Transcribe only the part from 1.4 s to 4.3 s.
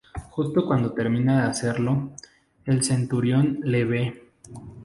de hacerlo, el centurión le ve.